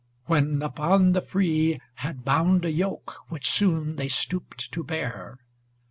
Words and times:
When 0.25 0.63
upon 0.63 1.11
the 1.11 1.21
free 1.21 1.79
Had 1.93 2.25
bound 2.25 2.65
a 2.65 2.71
yoke, 2.71 3.17
which 3.29 3.47
soon 3.47 3.97
they 3.97 4.07
stooped 4.07 4.71
to 4.71 4.83
bear. 4.83 5.37